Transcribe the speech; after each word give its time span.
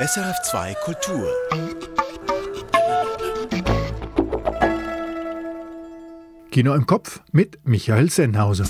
SRF2 0.00 0.74
Kultur. 0.76 1.28
Kino 6.50 6.74
im 6.74 6.86
Kopf 6.86 7.20
mit 7.32 7.58
Michael 7.64 8.08
Sennhauser. 8.08 8.64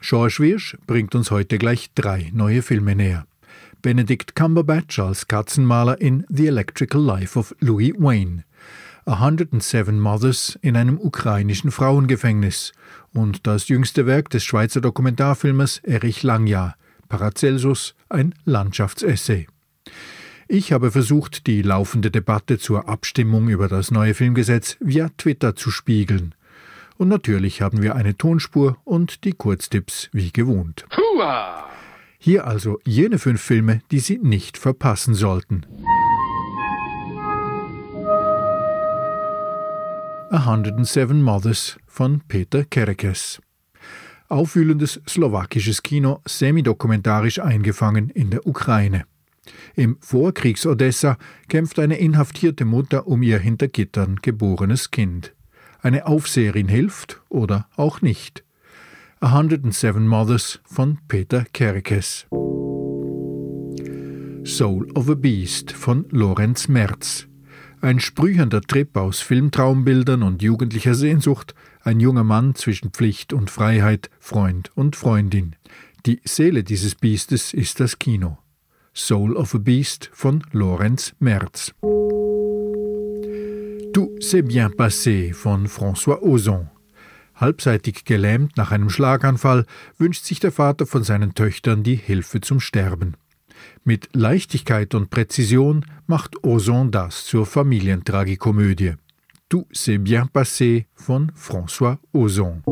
George 0.00 0.36
Wirsch 0.40 0.76
bringt 0.88 1.14
uns 1.14 1.30
heute 1.30 1.58
gleich 1.58 1.92
drei 1.94 2.32
neue 2.34 2.62
Filme 2.62 2.96
näher. 2.96 3.28
Benedict 3.80 4.34
Cumberbatch 4.34 4.98
als 4.98 5.28
Katzenmaler 5.28 6.00
in 6.00 6.26
The 6.28 6.48
Electrical 6.48 7.00
Life 7.00 7.38
of 7.38 7.54
Louis 7.60 7.92
Wayne, 7.96 8.42
107 9.06 10.00
Mothers 10.00 10.58
in 10.62 10.76
einem 10.76 10.98
ukrainischen 10.98 11.70
Frauengefängnis 11.70 12.72
und 13.12 13.46
das 13.46 13.68
jüngste 13.68 14.06
Werk 14.06 14.30
des 14.30 14.44
Schweizer 14.44 14.80
Dokumentarfilmers 14.80 15.78
Erich 15.78 16.22
Langjahr, 16.22 16.76
Paracelsus, 17.08 17.94
ein 18.08 18.34
Landschaftsessay. 18.44 19.46
Ich 20.48 20.72
habe 20.72 20.90
versucht, 20.90 21.46
die 21.46 21.62
laufende 21.62 22.10
Debatte 22.10 22.58
zur 22.58 22.88
Abstimmung 22.88 23.48
über 23.48 23.68
das 23.68 23.90
neue 23.90 24.14
Filmgesetz 24.14 24.76
via 24.80 25.10
Twitter 25.18 25.54
zu 25.54 25.70
spiegeln. 25.70 26.34
Und 26.96 27.08
natürlich 27.08 27.60
haben 27.60 27.82
wir 27.82 27.96
eine 27.96 28.16
Tonspur 28.16 28.78
und 28.84 29.24
die 29.24 29.32
Kurztipps 29.32 30.08
wie 30.12 30.32
gewohnt. 30.32 30.86
Hua! 30.96 31.64
Hier 32.18 32.46
also 32.46 32.80
jene 32.86 33.18
fünf 33.18 33.42
Filme, 33.42 33.82
die 33.90 33.98
Sie 33.98 34.18
nicht 34.18 34.56
verpassen 34.56 35.14
sollten. 35.14 35.66
107 40.34 41.22
Mothers 41.22 41.78
von 41.86 42.20
Peter 42.26 42.64
Kerekes. 42.64 43.40
Aufwühlendes 44.28 45.00
slowakisches 45.08 45.84
Kino, 45.84 46.22
semidokumentarisch 46.26 47.38
eingefangen 47.38 48.10
in 48.10 48.30
der 48.30 48.44
Ukraine. 48.44 49.04
Im 49.76 49.96
Vorkriegs-Odessa 50.00 51.18
kämpft 51.48 51.78
eine 51.78 51.98
inhaftierte 51.98 52.64
Mutter 52.64 53.06
um 53.06 53.22
ihr 53.22 53.38
hinter 53.38 53.68
Gittern 53.68 54.16
geborenes 54.22 54.90
Kind. 54.90 55.32
Eine 55.80 56.06
Aufseherin 56.06 56.66
hilft 56.66 57.22
oder 57.28 57.68
auch 57.76 58.02
nicht. 58.02 58.42
107 59.20 60.04
Mothers 60.04 60.58
von 60.64 60.98
Peter 61.06 61.44
Kerekes. 61.52 62.26
Soul 64.42 64.90
of 64.96 65.08
a 65.08 65.14
Beast 65.14 65.70
von 65.70 66.06
Lorenz 66.10 66.66
Merz. 66.66 67.28
Ein 67.84 68.00
sprühender 68.00 68.62
Trip 68.62 68.96
aus 68.96 69.20
Filmtraumbildern 69.20 70.22
und 70.22 70.42
jugendlicher 70.42 70.94
Sehnsucht, 70.94 71.54
ein 71.82 72.00
junger 72.00 72.24
Mann 72.24 72.54
zwischen 72.54 72.92
Pflicht 72.92 73.34
und 73.34 73.50
Freiheit, 73.50 74.08
Freund 74.18 74.70
und 74.74 74.96
Freundin. 74.96 75.54
Die 76.06 76.22
Seele 76.24 76.64
dieses 76.64 76.94
Biestes 76.94 77.52
ist 77.52 77.80
das 77.80 77.98
Kino. 77.98 78.38
Soul 78.94 79.36
of 79.36 79.54
a 79.54 79.58
Beast 79.58 80.08
von 80.14 80.42
Lorenz 80.52 81.14
Merz. 81.18 81.74
Tout 83.92 84.18
s'est 84.18 84.40
bien 84.40 84.70
passé 84.70 85.34
von 85.34 85.68
François 85.68 86.22
Ozon. 86.22 86.70
Halbseitig 87.34 88.06
gelähmt 88.06 88.56
nach 88.56 88.70
einem 88.70 88.88
Schlaganfall 88.88 89.66
wünscht 89.98 90.24
sich 90.24 90.40
der 90.40 90.52
Vater 90.52 90.86
von 90.86 91.04
seinen 91.04 91.34
Töchtern 91.34 91.82
die 91.82 91.96
Hilfe 91.96 92.40
zum 92.40 92.60
Sterben. 92.60 93.18
Mit 93.84 94.08
Leichtigkeit 94.12 94.94
und 94.94 95.10
Präzision 95.10 95.84
macht 96.06 96.44
Ozon 96.44 96.90
das 96.90 97.24
zur 97.24 97.46
Familientragikomödie. 97.46 98.94
Tout 99.48 99.66
s'est 99.72 99.98
bien 99.98 100.26
passé 100.32 100.86
von 100.94 101.30
François 101.36 101.98
Ozon. 102.12 102.62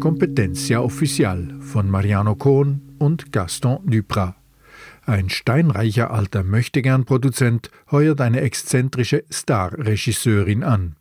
Competencia 0.00 0.80
Official 0.80 1.56
von 1.60 1.90
Mariano 1.90 2.34
Cohn 2.34 2.80
und 2.98 3.32
Gaston 3.32 3.80
Duprat. 3.86 4.34
Ein 5.06 5.28
steinreicher 5.28 6.10
alter 6.10 6.44
Möchtegern-Produzent 6.44 7.70
heuert 7.90 8.20
eine 8.20 8.42
exzentrische 8.42 9.24
Star-Regisseurin 9.32 10.62
an. 10.62 10.96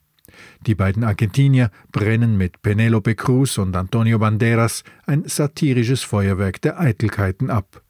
Die 0.66 0.76
beiden 0.76 1.04
Argentinier 1.04 1.72
brennen 1.92 2.38
mit 2.38 2.62
Penelope 2.62 3.16
Cruz 3.16 3.58
und 3.58 3.76
Antonio 3.76 4.20
Banderas 4.20 4.84
ein 5.06 5.24
satirisches 5.26 6.04
Feuerwerk 6.04 6.62
der 6.62 6.80
Eitelkeiten 6.80 7.50
ab. 7.50 7.82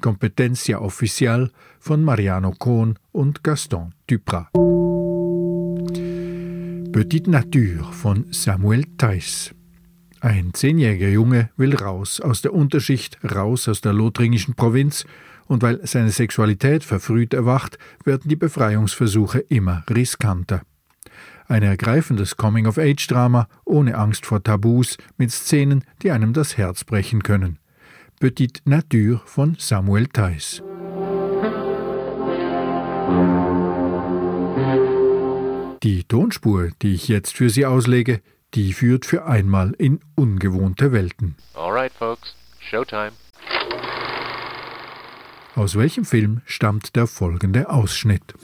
Competencia 0.00 0.80
Official 0.80 1.50
von 1.78 2.02
Mariano 2.02 2.52
Cohn 2.52 2.98
und 3.12 3.44
Gaston 3.44 3.94
Duprat. 4.08 4.48
Petite 6.92 7.30
Nature 7.30 7.84
von 7.92 8.26
Samuel 8.30 8.84
Theiss. 8.98 9.54
Ein 10.20 10.52
zehnjähriger 10.52 11.08
Junge 11.08 11.50
will 11.56 11.74
raus 11.74 12.20
aus 12.20 12.42
der 12.42 12.52
Unterschicht, 12.52 13.18
raus 13.24 13.68
aus 13.68 13.80
der 13.80 13.92
lothringischen 13.92 14.54
Provinz 14.54 15.06
und 15.46 15.62
weil 15.62 15.80
seine 15.86 16.10
Sexualität 16.10 16.84
verfrüht 16.84 17.32
erwacht, 17.32 17.78
werden 18.04 18.28
die 18.28 18.36
Befreiungsversuche 18.36 19.38
immer 19.38 19.84
riskanter. 19.88 20.62
Ein 21.50 21.64
ergreifendes 21.64 22.36
Coming-of-Age-Drama 22.36 23.48
ohne 23.64 23.96
Angst 23.96 24.24
vor 24.24 24.40
Tabus 24.40 24.96
mit 25.16 25.32
Szenen, 25.32 25.84
die 26.00 26.12
einem 26.12 26.32
das 26.32 26.56
Herz 26.56 26.84
brechen 26.84 27.24
können. 27.24 27.58
Petite 28.20 28.60
Nature 28.66 29.20
von 29.24 29.56
Samuel 29.58 30.06
Theiss. 30.06 30.62
Die 35.82 36.04
Tonspur, 36.04 36.68
die 36.82 36.94
ich 36.94 37.08
jetzt 37.08 37.36
für 37.36 37.50
Sie 37.50 37.66
auslege, 37.66 38.22
die 38.54 38.72
führt 38.72 39.04
für 39.04 39.26
einmal 39.26 39.72
in 39.72 39.98
ungewohnte 40.14 40.92
Welten. 40.92 41.34
All 41.54 41.72
right, 41.72 41.92
folks. 41.92 42.36
Showtime. 42.60 43.10
Aus 45.56 45.74
welchem 45.74 46.04
Film 46.04 46.42
stammt 46.44 46.94
der 46.94 47.08
folgende 47.08 47.70
Ausschnitt? 47.70 48.34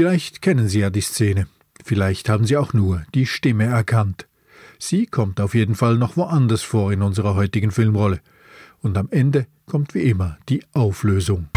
Vielleicht 0.00 0.40
kennen 0.40 0.66
Sie 0.66 0.78
ja 0.78 0.88
die 0.88 1.02
Szene. 1.02 1.46
Vielleicht 1.84 2.30
haben 2.30 2.46
Sie 2.46 2.56
auch 2.56 2.72
nur 2.72 3.02
die 3.14 3.26
Stimme 3.26 3.64
erkannt. 3.64 4.26
Sie 4.78 5.04
kommt 5.04 5.42
auf 5.42 5.54
jeden 5.54 5.74
Fall 5.74 5.98
noch 5.98 6.16
woanders 6.16 6.62
vor 6.62 6.90
in 6.90 7.02
unserer 7.02 7.34
heutigen 7.34 7.70
Filmrolle. 7.70 8.20
Und 8.80 8.96
am 8.96 9.08
Ende 9.10 9.46
kommt 9.66 9.92
wie 9.92 10.04
immer 10.04 10.38
die 10.48 10.64
Auflösung. 10.72 11.48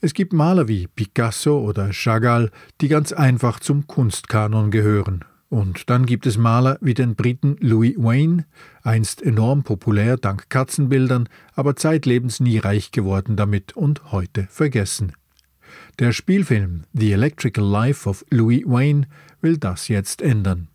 Es 0.00 0.14
gibt 0.14 0.32
Maler 0.32 0.66
wie 0.66 0.86
Picasso 0.86 1.58
oder 1.58 1.92
Chagall, 1.92 2.50
die 2.80 2.88
ganz 2.88 3.12
einfach 3.12 3.60
zum 3.60 3.86
Kunstkanon 3.86 4.70
gehören 4.70 5.26
und 5.48 5.90
dann 5.90 6.06
gibt 6.06 6.26
es 6.26 6.36
Maler 6.36 6.78
wie 6.80 6.94
den 6.94 7.14
Briten 7.14 7.56
Louis 7.60 7.94
Wayne, 7.96 8.46
einst 8.82 9.22
enorm 9.22 9.62
populär 9.62 10.16
dank 10.16 10.48
Katzenbildern, 10.48 11.28
aber 11.54 11.76
zeitlebens 11.76 12.40
nie 12.40 12.58
reich 12.58 12.90
geworden 12.90 13.36
damit 13.36 13.76
und 13.76 14.12
heute 14.12 14.46
vergessen. 14.50 15.12
Der 15.98 16.12
Spielfilm 16.12 16.84
The 16.92 17.12
Electrical 17.12 17.64
Life 17.64 18.08
of 18.08 18.24
Louis 18.30 18.62
Wayne 18.66 19.06
will 19.40 19.58
das 19.58 19.88
jetzt 19.88 20.22
ändern. 20.22 20.68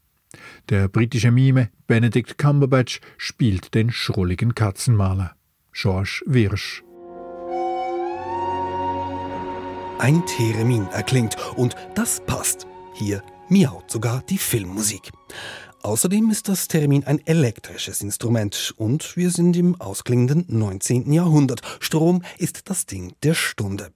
Der 0.70 0.88
britische 0.88 1.32
Mime 1.32 1.70
Benedict 1.88 2.38
Cumberbatch 2.38 3.02
spielt 3.18 3.74
den 3.74 3.92
schrulligen 3.92 4.56
Katzenmaler. 4.56 5.36
George 5.74 6.22
Wirsch 6.26 6.84
ein 10.02 10.26
Theremin 10.26 10.88
erklingt 10.94 11.38
und 11.56 11.76
das 11.94 12.22
passt. 12.26 12.66
Hier 12.94 13.22
miaut 13.51 13.92
sogar 13.92 14.24
die 14.30 14.38
Filmmusik. 14.38 15.12
Außerdem 15.83 16.30
ist 16.30 16.48
das 16.48 16.69
Theremin 16.69 17.03
ein 17.03 17.19
elektrisches 17.27 18.01
Instrument 18.01 18.74
und 18.77 19.18
wir 19.18 19.30
sind 19.30 19.57
im 19.57 19.80
ausklingenden 19.81 20.45
19. 20.48 21.12
Jahrhundert. 21.12 21.62
Strom 21.81 22.24
ist 22.38 22.69
das 22.69 22.86
Ding 22.86 23.13
der 23.24 23.33
Stunde. 23.33 23.92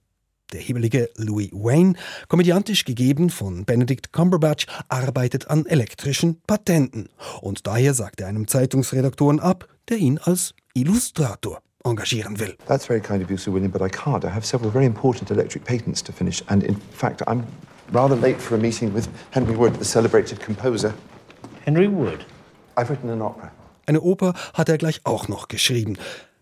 Der 0.51 0.59
hebelige 0.59 1.09
Louis 1.15 1.51
Wayne, 1.53 1.93
komödiantisch 2.27 2.83
gegeben 2.83 3.29
von 3.29 3.63
Benedict 3.63 4.11
Cumberbatch, 4.11 4.67
arbeitet 4.89 5.49
an 5.49 5.65
elektrischen 5.65 6.41
Patenten. 6.45 7.07
Und 7.41 7.65
daher 7.65 7.93
sagt 7.93 8.19
er 8.19 8.27
einem 8.27 8.47
Zeitungsredaktoren 8.47 9.39
ab, 9.39 9.69
der 9.87 9.97
ihn 9.97 10.17
als 10.17 10.53
Illustrator 10.73 11.61
engagieren 11.85 12.39
will. 12.39 12.57
That's 12.67 12.85
very 12.85 12.99
kind 12.99 13.23
of 13.23 13.29
you, 13.29 13.37
Sir 13.37 13.53
William, 13.53 13.71
but 13.71 13.81
I 13.81 13.89
can't. 13.89 14.25
I 14.25 14.33
have 14.33 14.45
several 14.45 14.71
very 14.71 14.85
important 14.85 15.31
electric 15.31 15.63
patents 15.63 16.03
to 16.03 16.11
finish. 16.11 16.43
And 16.47 16.61
in 16.63 16.75
fact, 16.91 17.25
I'm 17.27 17.43
rather 17.91 18.15
late 18.15 18.39
for 18.39 18.55
a 18.55 18.59
meeting 18.59 18.93
with 18.93 19.07
Henry 19.31 19.55
Wood, 19.55 19.75
the 19.79 19.85
celebrated 19.85 20.39
composer. 20.39 20.93
Henry 21.65 21.87
Wood? 21.87 22.25
I've 22.77 22.89
written 22.89 23.09
an 23.09 23.21
opera. 23.21 23.51
Eine 23.87 24.01
Oper 24.01 24.33
hat 24.53 24.69
er 24.69 24.77
gleich 24.77 25.01
auch 25.03 25.27
noch 25.27 25.47
geschrieben. 25.47 25.97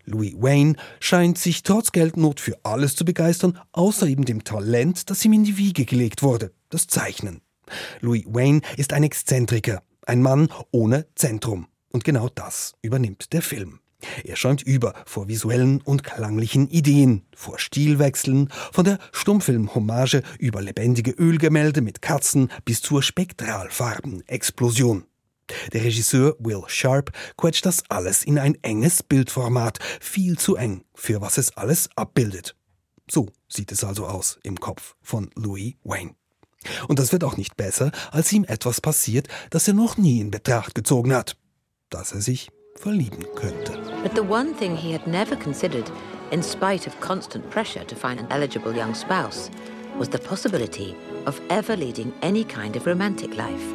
Louis 0.06 0.34
Wayne 0.38 0.76
scheint 1.00 1.38
sich 1.38 1.62
trotz 1.62 1.92
Geldnot 1.92 2.40
für 2.40 2.58
alles 2.62 2.96
zu 2.96 3.04
begeistern, 3.04 3.58
außer 3.72 4.06
eben 4.06 4.24
dem 4.24 4.44
Talent, 4.44 5.10
das 5.10 5.24
ihm 5.24 5.32
in 5.32 5.44
die 5.44 5.56
Wiege 5.56 5.84
gelegt 5.84 6.22
wurde, 6.22 6.52
das 6.70 6.86
Zeichnen. 6.86 7.40
Louis 8.00 8.24
Wayne 8.26 8.60
ist 8.76 8.92
ein 8.92 9.02
Exzentriker, 9.02 9.82
ein 10.06 10.20
Mann 10.22 10.48
ohne 10.70 11.06
Zentrum. 11.14 11.68
Und 11.90 12.04
genau 12.04 12.28
das 12.34 12.74
übernimmt 12.82 13.32
der 13.32 13.40
Film. 13.40 13.78
Er 14.24 14.36
schäumt 14.36 14.62
über 14.62 14.94
vor 15.06 15.28
visuellen 15.28 15.80
und 15.80 16.04
klanglichen 16.04 16.68
Ideen, 16.68 17.22
vor 17.34 17.58
Stilwechseln, 17.58 18.50
von 18.72 18.84
der 18.84 18.98
Stummfilm-Hommage 19.12 20.22
über 20.38 20.62
lebendige 20.62 21.10
Ölgemälde 21.12 21.80
mit 21.80 22.02
Katzen 22.02 22.50
bis 22.64 22.82
zur 22.82 23.02
Spektralfarben-Explosion. 23.02 25.06
Der 25.72 25.84
Regisseur 25.84 26.36
Will 26.38 26.62
Sharp 26.66 27.12
quetscht 27.36 27.66
das 27.66 27.82
alles 27.90 28.22
in 28.22 28.38
ein 28.38 28.56
enges 28.62 29.02
Bildformat, 29.02 29.78
viel 30.00 30.38
zu 30.38 30.56
eng 30.56 30.84
für 30.94 31.20
was 31.20 31.38
es 31.38 31.56
alles 31.56 31.88
abbildet. 31.96 32.56
So 33.10 33.28
sieht 33.48 33.72
es 33.72 33.84
also 33.84 34.06
aus 34.06 34.38
im 34.42 34.58
Kopf 34.58 34.94
von 35.02 35.30
Louis 35.34 35.74
Wayne. 35.84 36.14
Und 36.88 36.98
das 36.98 37.12
wird 37.12 37.24
auch 37.24 37.36
nicht 37.36 37.56
besser, 37.56 37.92
als 38.10 38.32
ihm 38.32 38.44
etwas 38.44 38.80
passiert, 38.80 39.28
das 39.50 39.68
er 39.68 39.74
noch 39.74 39.98
nie 39.98 40.20
in 40.20 40.30
Betracht 40.30 40.74
gezogen 40.74 41.14
hat, 41.14 41.36
dass 41.90 42.12
er 42.12 42.22
sich 42.22 42.48
verlieben 42.76 43.24
könnte. 43.34 43.83
But 44.04 44.14
the 44.14 44.22
one 44.22 44.52
thing 44.52 44.76
he 44.76 44.92
had 44.92 45.06
never 45.06 45.34
considered, 45.34 45.90
in 46.30 46.42
spite 46.42 46.86
of 46.86 47.00
constant 47.00 47.48
pressure 47.48 47.84
to 47.84 47.96
find 47.96 48.20
an 48.20 48.26
eligible 48.28 48.76
young 48.76 48.92
spouse, 48.92 49.50
was 49.96 50.10
the 50.10 50.18
possibility 50.18 50.94
of 51.24 51.40
ever 51.48 51.74
leading 51.74 52.12
any 52.20 52.44
kind 52.44 52.76
of 52.76 52.86
romantic 52.86 53.34
life. 53.34 53.66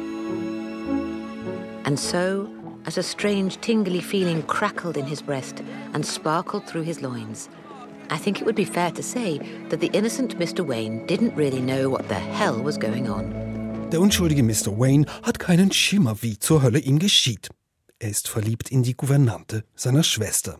And 1.84 1.98
so, 1.98 2.48
as 2.86 2.96
a 2.96 3.02
strange 3.02 3.60
tingly 3.60 4.00
feeling 4.00 4.44
crackled 4.44 4.96
in 4.96 5.04
his 5.04 5.20
breast 5.20 5.64
and 5.94 6.06
sparkled 6.06 6.64
through 6.64 6.82
his 6.82 7.02
loins, 7.02 7.48
I 8.08 8.16
think 8.16 8.40
it 8.40 8.44
would 8.44 8.54
be 8.54 8.64
fair 8.64 8.92
to 8.92 9.02
say 9.02 9.38
that 9.68 9.80
the 9.80 9.90
innocent 9.92 10.38
Mr. 10.38 10.64
Wayne 10.64 11.06
didn't 11.06 11.34
really 11.34 11.60
know 11.60 11.90
what 11.90 12.06
the 12.08 12.14
hell 12.14 12.62
was 12.62 12.78
going 12.78 13.10
on. 13.10 13.90
Der 13.90 13.98
unschuldige 13.98 14.44
Mr. 14.44 14.70
Wayne 14.78 15.06
hat 15.24 15.40
keinen 15.40 15.72
Schimmer, 15.72 16.22
wie 16.22 16.38
zur 16.38 16.62
Hölle 16.62 16.78
ihm 16.78 17.00
geschieht. 17.00 17.48
Er 18.02 18.08
ist 18.08 18.28
verliebt 18.28 18.70
in 18.70 18.82
die 18.82 18.96
Gouvernante 18.96 19.62
seiner 19.76 20.02
Schwester. 20.02 20.58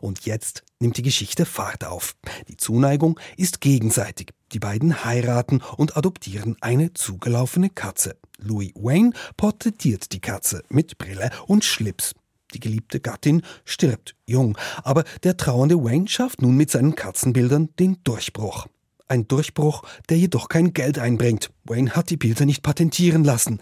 Und 0.00 0.26
jetzt 0.26 0.64
nimmt 0.80 0.96
die 0.96 1.02
Geschichte 1.02 1.46
Fahrt 1.46 1.84
auf. 1.84 2.16
Die 2.48 2.56
Zuneigung 2.56 3.20
ist 3.36 3.60
gegenseitig. 3.60 4.30
Die 4.50 4.58
beiden 4.58 5.04
heiraten 5.04 5.62
und 5.76 5.96
adoptieren 5.96 6.56
eine 6.60 6.92
zugelaufene 6.92 7.70
Katze. 7.70 8.16
Louis 8.38 8.72
Wayne 8.74 9.12
porträtiert 9.36 10.12
die 10.12 10.20
Katze 10.20 10.64
mit 10.70 10.98
Brille 10.98 11.30
und 11.46 11.64
Schlips. 11.64 12.14
Die 12.52 12.60
geliebte 12.60 12.98
Gattin 12.98 13.42
stirbt 13.64 14.16
jung, 14.26 14.58
aber 14.82 15.04
der 15.22 15.36
trauernde 15.36 15.76
Wayne 15.76 16.08
schafft 16.08 16.42
nun 16.42 16.56
mit 16.56 16.72
seinen 16.72 16.96
Katzenbildern 16.96 17.68
den 17.78 18.02
Durchbruch. 18.02 18.66
Ein 19.08 19.28
Durchbruch, 19.28 19.82
der 20.08 20.16
jedoch 20.16 20.48
kein 20.48 20.72
Geld 20.72 20.98
einbringt. 20.98 21.50
Wayne 21.64 21.94
hat 21.94 22.10
die 22.10 22.16
Bilder 22.16 22.44
nicht 22.46 22.62
patentieren 22.62 23.24
lassen, 23.24 23.60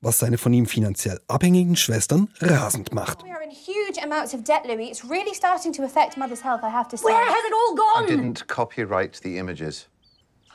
was 0.00 0.18
seine 0.18 0.38
von 0.38 0.52
ihm 0.52 0.66
finanziell 0.66 1.20
abhängigen 1.28 1.76
Schwestern 1.76 2.28
rasend 2.40 2.92
macht. 2.92 3.22
Huge 3.64 4.02
amounts 4.02 4.34
of 4.34 4.42
debt, 4.44 4.62
Louis. 4.66 4.88
It's 4.90 5.04
really 5.08 5.34
starting 5.34 5.72
to 5.74 5.82
affect 5.84 6.16
mother's 6.16 6.42
health, 6.42 6.62
I 6.64 6.70
have 6.70 6.88
to 6.88 6.96
say. 6.96 7.04
Where 7.04 7.14
has 7.14 7.44
it 7.46 7.52
all 7.52 7.74
I 7.74 7.76
gone? 7.76 8.06
didn't 8.08 8.46
copyright 8.48 9.20
the 9.22 9.36
images. 9.38 9.88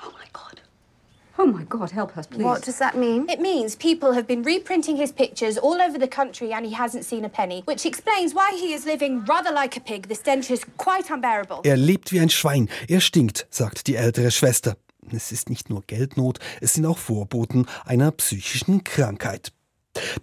Oh 0.04 0.12
my 0.12 0.25
god. 0.34 0.62
Oh 1.39 1.45
my 1.45 1.63
god, 1.66 1.92
help 1.92 2.18
us, 2.18 2.25
please. 2.25 2.44
What 2.44 2.63
does 2.63 2.80
that 2.80 2.98
mean? 2.98 3.30
It 3.30 3.39
means 3.39 3.75
people 3.75 4.13
have 4.13 4.25
been 4.28 4.42
reprinting 4.42 4.98
his 4.98 5.12
pictures 5.12 5.57
all 5.57 5.80
over 5.80 6.00
the 6.00 6.07
country 6.07 6.51
and 6.51 6.66
he 6.66 6.74
hasn't 6.74 7.06
seen 7.06 7.25
a 7.25 7.30
penny, 7.30 7.62
which 7.66 7.86
explains 7.86 8.34
why 8.34 8.51
he 8.60 8.74
is 8.74 8.86
living 8.86 9.24
rather 9.25 9.51
like 9.51 9.78
a 9.78 9.80
pig. 9.80 10.07
The 10.07 10.16
stench 10.16 10.50
is 10.50 10.66
quite 10.78 11.12
unbearable. 11.12 11.62
Er 11.63 11.78
lebt 11.78 12.12
wie 12.12 12.19
ein 12.19 12.30
Schwein, 12.30 12.69
er 12.88 13.01
stinkt, 13.01 13.45
sagt 13.51 13.86
die 13.86 13.95
ältere 13.95 14.31
Schwester. 14.31 14.78
Es 15.12 15.31
ist 15.31 15.50
nicht 15.50 15.69
nur 15.69 15.84
Geldnot, 15.86 16.39
es 16.60 16.74
sind 16.74 16.86
auch 16.86 16.98
Vorboten 16.98 17.68
einer 17.86 18.12
psychischen 18.12 18.83
Krankheit. 18.83 19.54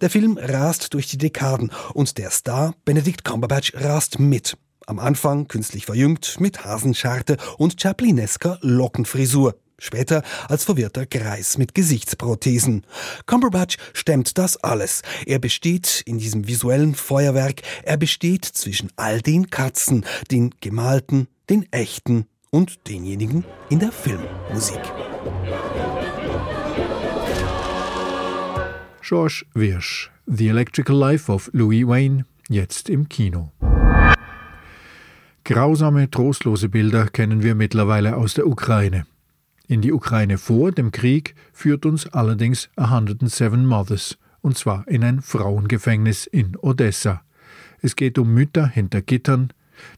Der 0.01 0.09
Film 0.09 0.37
rast 0.37 0.93
durch 0.93 1.07
die 1.07 1.17
Dekaden 1.17 1.71
und 1.93 2.17
der 2.17 2.29
Star 2.29 2.75
Benedict 2.83 3.23
Cumberbatch 3.23 3.73
rast 3.75 4.19
mit. 4.19 4.57
Am 4.85 4.99
Anfang 4.99 5.47
künstlich 5.47 5.85
verjüngt 5.85 6.39
mit 6.39 6.65
Hasenscharte 6.65 7.37
und 7.57 7.81
Chaplinesker 7.81 8.59
Lockenfrisur. 8.61 9.55
Später 9.85 10.23
als 10.49 10.63
verwirrter 10.63 11.05
Greis 11.05 11.59
mit 11.59 11.75
Gesichtsprothesen. 11.75 12.87
Cumberbatch 13.27 13.77
stemmt 13.93 14.39
das 14.39 14.57
alles. 14.57 15.03
Er 15.27 15.37
besteht 15.37 16.01
in 16.07 16.17
diesem 16.17 16.47
visuellen 16.47 16.95
Feuerwerk, 16.95 17.61
er 17.83 17.97
besteht 17.97 18.45
zwischen 18.45 18.91
all 18.95 19.21
den 19.21 19.51
Katzen, 19.51 20.03
den 20.31 20.55
gemalten, 20.59 21.27
den 21.51 21.71
echten 21.71 22.25
und 22.49 22.89
denjenigen 22.89 23.45
in 23.69 23.77
der 23.77 23.91
Filmmusik. 23.91 24.81
George 29.03 29.45
Wirsch, 29.53 30.09
The 30.25 30.47
Electrical 30.47 30.97
Life 30.97 31.31
of 31.31 31.51
Louis 31.53 31.85
Wayne, 31.85 32.25
jetzt 32.49 32.89
im 32.89 33.07
Kino. 33.07 33.51
Grausame, 35.43 36.09
trostlose 36.09 36.69
Bilder 36.69 37.05
kennen 37.05 37.43
wir 37.43 37.53
mittlerweile 37.53 38.17
aus 38.17 38.33
der 38.33 38.47
Ukraine. 38.47 39.05
In 39.67 39.81
die 39.81 39.93
Ukraine 39.93 40.37
vor 40.37 40.71
dem 40.71 40.91
Krieg 40.91 41.33
führt 41.51 41.85
uns 41.85 42.07
allerdings 42.07 42.69
107 42.75 43.65
Mothers, 43.65 44.17
und 44.41 44.57
zwar 44.57 44.87
in 44.87 45.03
ein 45.03 45.21
Frauengefängnis 45.21 46.27
in 46.27 46.55
Odessa. 46.57 47.23
Es 47.81 47.95
geht 47.95 48.19
um 48.19 48.31
Mütter 48.33 48.67
hinter 48.67 49.01
Gittern. 49.01 49.53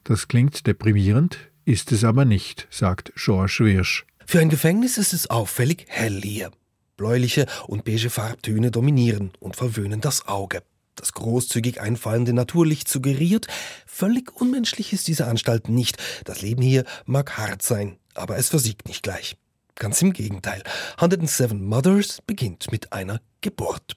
Das 0.06 0.30
klingt 0.30 0.66
deprimierend, 0.68 1.38
ist 1.66 1.92
es 1.92 2.06
aber 2.06 2.24
nicht, 2.24 2.68
sagt 2.70 3.12
George 3.16 3.58
Wirsch. 3.60 4.06
Für 4.26 4.40
ein 4.40 4.50
Gefängnis 4.50 4.98
ist 4.98 5.14
es 5.14 5.30
auffällig 5.30 5.86
hell 5.90 6.22
hier. 6.22 6.52
Bläuliche 6.96 7.46
und 7.68 7.84
beige 7.84 8.10
Farbtöne 8.10 8.72
dominieren 8.72 9.32
und 9.40 9.58
verwöhnen 9.58 10.00
das 10.00 10.28
Auge. 10.28 10.64
Das 10.96 11.14
großzügig 11.14 11.80
einfallende 11.82 12.34
Naturlicht 12.34 12.88
suggeriert, 12.88 13.48
völlig 13.86 14.34
unmenschlich 14.36 14.94
ist 14.94 15.08
diese 15.08 15.28
Anstalt 15.28 15.70
nicht. 15.70 15.98
Das 16.24 16.42
Leben 16.42 16.62
hier 16.62 16.86
mag 17.06 17.38
hart 17.38 17.62
sein, 17.62 17.98
aber 18.16 18.38
es 18.38 18.50
versiegt 18.50 18.88
nicht 18.88 19.04
gleich. 19.04 19.38
Ganz 19.77 20.03
im 20.03 20.13
Gegenteil. 20.13 20.63
107 20.99 21.65
Mothers 21.65 22.21
beginnt 22.27 22.71
mit 22.71 22.93
einer 22.93 23.21
Geburt. 23.41 23.95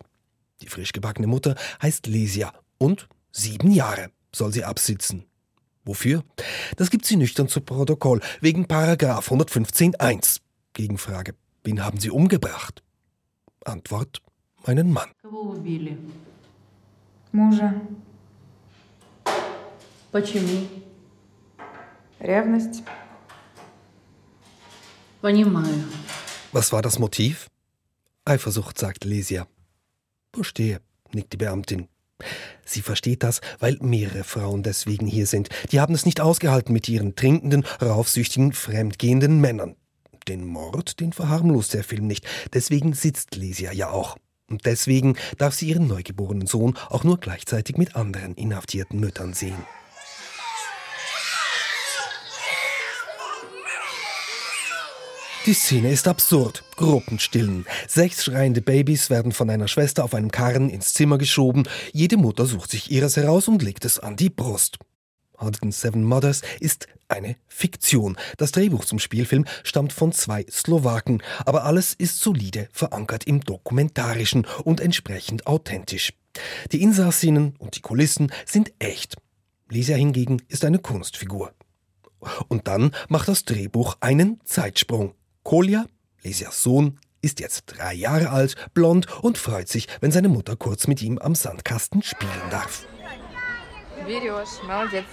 Die 0.61 0.67
frisch 0.67 0.93
gebackene 0.93 1.27
Mutter 1.27 1.55
heißt 1.81 2.07
Lesia 2.07 2.53
und 2.77 3.07
sieben 3.31 3.71
Jahre 3.71 4.09
soll 4.33 4.53
sie 4.53 4.63
absitzen. 4.63 5.25
Wofür? 5.83 6.23
Das 6.77 6.89
gibt 6.89 7.05
sie 7.05 7.15
nüchtern 7.15 7.47
zu 7.47 7.61
Protokoll, 7.61 8.21
wegen 8.41 8.67
Paragraph 8.67 9.31
115.1. 9.31 10.39
Gegenfrage. 10.73 11.35
Wen 11.63 11.83
haben 11.83 11.99
sie 11.99 12.09
umgebracht? 12.09 12.83
Antwort. 13.63 14.21
Meinen 14.65 14.91
Mann. 14.91 15.09
Кого 15.21 15.51
убили? 15.51 15.97
Мужа. 17.31 17.73
Почему? 20.11 20.67
Ревность. 22.19 22.83
Понимаю. 25.21 25.83
Was 26.51 26.71
war 26.71 26.81
das 26.81 26.99
Motiv? 26.99 27.47
Eifersucht, 28.25 28.77
sagt 28.77 29.03
Lesia. 29.03 29.47
Verstehe, 30.33 30.81
nickt 31.13 31.33
die 31.33 31.37
Beamtin. 31.37 31.87
Sie 32.63 32.81
versteht 32.81 33.23
das, 33.23 33.41
weil 33.59 33.77
mehrere 33.81 34.23
Frauen 34.23 34.63
deswegen 34.63 35.05
hier 35.05 35.27
sind. 35.27 35.49
Die 35.71 35.79
haben 35.79 35.93
es 35.93 36.05
nicht 36.05 36.21
ausgehalten 36.21 36.73
mit 36.73 36.87
ihren 36.87 37.15
trinkenden, 37.15 37.65
raufsüchtigen, 37.81 38.53
fremdgehenden 38.53 39.39
Männern. 39.39 39.75
Den 40.27 40.45
Mord, 40.45 40.99
den 40.99 41.13
verharmlost 41.13 41.73
der 41.73 41.83
Film 41.83 42.07
nicht. 42.07 42.25
Deswegen 42.53 42.93
sitzt 42.93 43.35
Lesia 43.35 43.71
ja 43.71 43.89
auch. 43.89 44.17
Und 44.49 44.65
deswegen 44.65 45.17
darf 45.37 45.53
sie 45.53 45.67
ihren 45.67 45.87
neugeborenen 45.87 46.47
Sohn 46.47 46.77
auch 46.89 47.03
nur 47.03 47.19
gleichzeitig 47.19 47.77
mit 47.77 47.95
anderen 47.95 48.35
inhaftierten 48.35 48.99
Müttern 48.99 49.33
sehen. 49.33 49.57
Die 55.46 55.54
Szene 55.54 55.90
ist 55.90 56.06
absurd. 56.06 56.64
Gruppenstillen. 56.76 57.64
Sechs 57.88 58.24
schreiende 58.24 58.60
Babys 58.60 59.08
werden 59.08 59.32
von 59.32 59.48
einer 59.48 59.68
Schwester 59.68 60.04
auf 60.04 60.14
einem 60.14 60.30
Karren 60.30 60.68
ins 60.68 60.92
Zimmer 60.92 61.16
geschoben. 61.16 61.66
Jede 61.92 62.18
Mutter 62.18 62.44
sucht 62.44 62.70
sich 62.70 62.90
ihres 62.90 63.16
heraus 63.16 63.48
und 63.48 63.62
legt 63.62 63.86
es 63.86 63.98
an 63.98 64.16
die 64.16 64.28
Brust. 64.28 64.78
107 65.38 66.04
Mothers 66.04 66.42
ist 66.60 66.88
eine 67.08 67.36
Fiktion. 67.48 68.18
Das 68.36 68.52
Drehbuch 68.52 68.84
zum 68.84 68.98
Spielfilm 68.98 69.46
stammt 69.62 69.94
von 69.94 70.12
zwei 70.12 70.44
Slowaken, 70.50 71.22
aber 71.46 71.64
alles 71.64 71.94
ist 71.94 72.20
solide 72.20 72.68
verankert 72.70 73.24
im 73.24 73.40
Dokumentarischen 73.40 74.46
und 74.64 74.82
entsprechend 74.82 75.46
authentisch. 75.46 76.12
Die 76.70 76.82
Insassinnen 76.82 77.56
und 77.58 77.76
die 77.76 77.80
Kulissen 77.80 78.30
sind 78.44 78.72
echt. 78.78 79.16
Lisa 79.70 79.94
hingegen 79.94 80.42
ist 80.48 80.66
eine 80.66 80.80
Kunstfigur. 80.80 81.54
Und 82.48 82.68
dann 82.68 82.90
macht 83.08 83.28
das 83.28 83.46
Drehbuch 83.46 83.96
einen 84.00 84.40
Zeitsprung. 84.44 85.14
Kolja, 85.49 85.85
Lesias 86.23 86.61
Sohn, 86.63 86.99
ist 87.21 87.39
jetzt 87.39 87.63
drei 87.65 87.93
Jahre 87.93 88.29
alt, 88.29 88.55
blond 88.73 89.07
und 89.23 89.37
freut 89.37 89.67
sich, 89.67 89.87
wenn 89.99 90.11
seine 90.11 90.29
Mutter 90.29 90.55
kurz 90.55 90.87
mit 90.87 91.01
ihm 91.01 91.17
am 91.17 91.35
Sandkasten 91.35 92.03
spielen 92.03 92.49
darf. 92.51 92.85
Берешь, 94.05 94.61
молодец. 94.67 95.05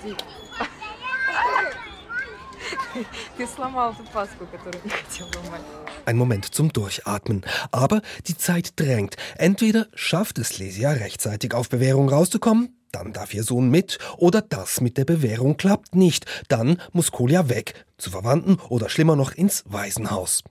Ты 3.39 3.47
сломал 3.47 3.95
ту 3.95 4.05
паску, 4.13 4.47
которую 4.47 4.83
не 4.85 4.91
хотел 4.91 5.27
ломать. 5.35 5.63
Ein 6.05 6.17
Moment 6.17 6.55
zum 6.55 6.73
Durchatmen. 6.73 7.43
Aber 7.71 8.03
die 8.27 8.37
Zeit 8.37 8.79
drängt. 8.79 9.17
Entweder 9.39 9.87
schafft 9.95 10.39
es 10.39 10.59
Lesia 10.59 10.91
rechtzeitig 10.91 11.55
auf 11.55 11.69
Bewährung 11.69 12.09
rauszukommen, 12.09 12.76
dann 12.92 13.14
darf 13.14 13.34
ihr 13.34 13.44
Sohn 13.44 13.70
mit, 13.70 14.00
oder 14.18 14.42
das 14.42 14.82
mit 14.82 14.98
der 14.98 15.06
Bewährung 15.06 15.58
klappt 15.58 15.96
nicht. 15.96 16.26
Dann 16.48 16.82
muss 16.94 17.12
Kolja 17.12 17.50
weg, 17.50 17.86
zu 17.98 18.12
Verwandten 18.12 18.56
oder 18.70 18.90
schlimmer 18.90 19.16
noch 19.16 19.32
ins 19.32 19.64
Waisenhaus. 19.68 20.44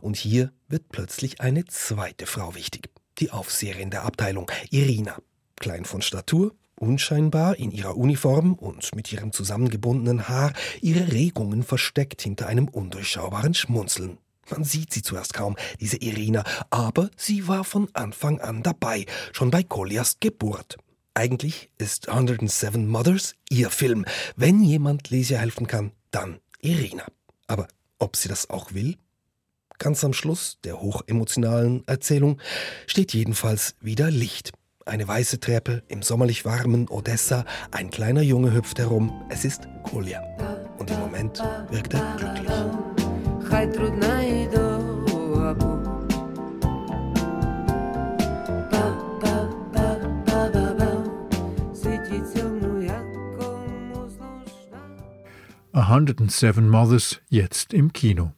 Und 0.00 0.16
hier 0.16 0.52
wird 0.68 0.88
plötzlich 0.90 1.40
eine 1.40 1.64
zweite 1.64 2.26
Frau 2.26 2.54
wichtig. 2.54 2.90
Die 3.18 3.30
Aufseherin 3.30 3.90
der 3.90 4.04
Abteilung, 4.04 4.50
Irina. 4.70 5.16
Klein 5.56 5.84
von 5.84 6.00
Statur, 6.00 6.54
unscheinbar 6.76 7.58
in 7.58 7.70
ihrer 7.70 7.96
Uniform 7.96 8.54
und 8.54 8.94
mit 8.94 9.12
ihrem 9.12 9.32
zusammengebundenen 9.32 10.28
Haar, 10.28 10.52
ihre 10.80 11.12
Regungen 11.12 11.62
versteckt 11.62 12.22
hinter 12.22 12.46
einem 12.46 12.68
undurchschaubaren 12.68 13.54
Schmunzeln. 13.54 14.18
Man 14.50 14.64
sieht 14.64 14.92
sie 14.92 15.02
zuerst 15.02 15.34
kaum, 15.34 15.56
diese 15.78 15.98
Irina, 15.98 16.42
aber 16.70 17.10
sie 17.16 17.46
war 17.46 17.62
von 17.62 17.88
Anfang 17.92 18.40
an 18.40 18.62
dabei, 18.62 19.06
schon 19.32 19.50
bei 19.50 19.62
Koljas 19.62 20.18
Geburt. 20.18 20.76
Eigentlich 21.20 21.68
ist 21.76 22.08
107 22.08 22.88
Mothers 22.88 23.34
ihr 23.50 23.68
Film. 23.68 24.06
Wenn 24.36 24.62
jemand 24.62 25.10
Lesia 25.10 25.38
helfen 25.38 25.66
kann, 25.66 25.92
dann 26.10 26.40
Irina. 26.62 27.04
Aber 27.46 27.68
ob 27.98 28.16
sie 28.16 28.30
das 28.30 28.48
auch 28.48 28.72
will? 28.72 28.96
Ganz 29.76 30.02
am 30.02 30.14
Schluss 30.14 30.56
der 30.64 30.80
hochemotionalen 30.80 31.86
Erzählung 31.86 32.40
steht 32.86 33.12
jedenfalls 33.12 33.74
wieder 33.82 34.10
Licht. 34.10 34.52
Eine 34.86 35.06
weiße 35.06 35.40
Treppe 35.40 35.82
im 35.88 36.00
sommerlich 36.00 36.46
warmen 36.46 36.88
Odessa, 36.88 37.44
ein 37.70 37.90
kleiner 37.90 38.22
Junge 38.22 38.54
hüpft 38.54 38.78
herum. 38.78 39.12
Es 39.28 39.44
ist 39.44 39.68
Kolja. 39.82 40.22
Und 40.78 40.90
im 40.90 41.00
Moment 41.00 41.38
wirkt 41.68 41.92
er 41.92 42.16
glücklich. 42.16 42.50
107 55.80 56.68
Mothers 56.68 57.20
jetzt 57.30 57.72
im 57.72 57.92
Kino. 57.92 58.32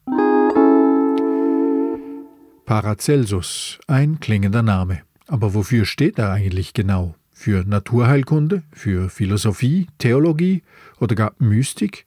Paracelsus, 2.64 3.80
ein 3.88 4.20
klingender 4.20 4.62
Name. 4.62 5.02
Aber 5.26 5.52
wofür 5.52 5.84
steht 5.84 6.18
er 6.18 6.30
eigentlich 6.30 6.72
genau? 6.72 7.16
Für 7.32 7.64
Naturheilkunde, 7.64 8.62
für 8.72 9.11
Philosophie, 9.11 9.88
Theologie 9.99 10.62
oder 11.00 11.16
gar 11.16 11.34
Mystik? 11.38 12.06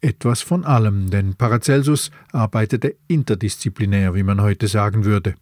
Etwas 0.00 0.40
von 0.40 0.64
allem, 0.64 1.10
denn 1.10 1.34
Paracelsus 1.34 2.10
arbeitete 2.32 2.96
interdisziplinär, 3.08 4.14
wie 4.14 4.22
man 4.22 4.40
heute 4.40 4.68
sagen 4.68 5.04
würde. 5.04 5.34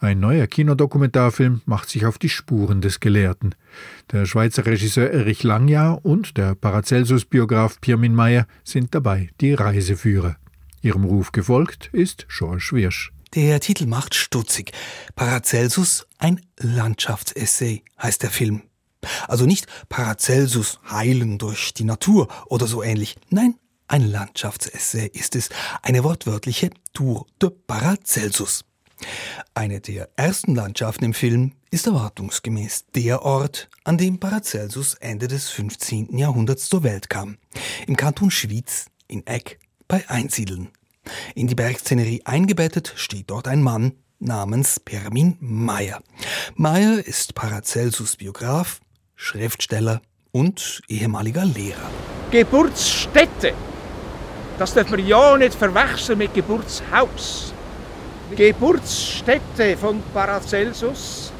Ein 0.00 0.20
neuer 0.20 0.46
Kinodokumentarfilm 0.46 1.62
macht 1.66 1.88
sich 1.88 2.06
auf 2.06 2.18
die 2.18 2.28
Spuren 2.28 2.80
des 2.80 3.00
Gelehrten. 3.00 3.54
Der 4.12 4.26
Schweizer 4.26 4.66
Regisseur 4.66 5.10
Erich 5.10 5.42
Langjahr 5.42 6.04
und 6.04 6.36
der 6.36 6.54
Paracelsus-Biograf 6.54 7.80
Pirmin 7.80 8.14
Meyer 8.14 8.46
sind 8.64 8.94
dabei 8.94 9.30
die 9.40 9.54
Reiseführer. 9.54 10.36
Ihrem 10.82 11.04
Ruf 11.04 11.32
gefolgt 11.32 11.88
ist 11.92 12.26
George 12.28 12.70
Wirsch. 12.72 13.12
Der 13.34 13.58
Titel 13.60 13.86
macht 13.86 14.14
stutzig. 14.14 14.72
Paracelsus, 15.16 16.06
ein 16.18 16.40
Landschaftsessay, 16.58 17.82
heißt 18.00 18.22
der 18.22 18.30
Film. 18.30 18.62
Also 19.26 19.46
nicht 19.46 19.66
Paracelsus 19.88 20.78
heilen 20.88 21.38
durch 21.38 21.74
die 21.74 21.84
Natur 21.84 22.28
oder 22.46 22.66
so 22.66 22.82
ähnlich. 22.82 23.16
Nein, 23.30 23.54
ein 23.88 24.08
Landschaftsessay 24.10 25.08
ist 25.12 25.36
es. 25.36 25.48
Eine 25.82 26.04
wortwörtliche 26.04 26.70
Tour 26.92 27.26
de 27.40 27.50
Paracelsus. 27.50 28.64
Eine 29.54 29.80
der 29.80 30.08
ersten 30.16 30.54
Landschaften 30.54 31.04
im 31.04 31.14
Film 31.14 31.52
ist 31.70 31.86
erwartungsgemäß 31.86 32.86
der 32.94 33.22
Ort, 33.22 33.68
an 33.84 33.98
dem 33.98 34.18
Paracelsus 34.20 34.94
Ende 34.94 35.28
des 35.28 35.50
15. 35.50 36.16
Jahrhunderts 36.16 36.68
zur 36.68 36.82
Welt 36.82 37.10
kam. 37.10 37.38
Im 37.86 37.96
Kanton 37.96 38.30
Schwyz, 38.30 38.86
in 39.08 39.26
Eck, 39.26 39.58
bei 39.88 40.08
Einsiedeln. 40.08 40.68
In 41.34 41.46
die 41.46 41.54
Bergszenerie 41.54 42.22
eingebettet 42.24 42.92
steht 42.96 43.30
dort 43.30 43.48
ein 43.48 43.62
Mann 43.62 43.92
namens 44.18 44.80
Permin 44.80 45.36
Meyer. 45.40 46.02
Meyer 46.54 46.98
ist 47.06 47.34
Paracelsus 47.34 48.16
Biograf, 48.16 48.80
Schriftsteller 49.14 50.00
und 50.32 50.82
ehemaliger 50.88 51.44
Lehrer. 51.44 51.90
Geburtsstätte, 52.30 53.54
das 54.58 54.74
darf 54.74 54.90
man 54.90 55.06
ja 55.06 55.36
nicht 55.36 55.54
verwechseln 55.54 56.18
mit 56.18 56.34
Geburtshaus. 56.34 57.53
Geburtsstätte 58.36 59.76
von 59.76 60.02
Paracelsus 60.12 61.32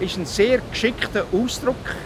ist 0.00 0.18
ein 0.18 0.26
sehr 0.26 0.58
geschickter 0.58 1.24
Ausdruck, 1.32 1.96